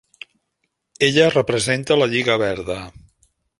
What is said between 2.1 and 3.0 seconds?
Lliga verda.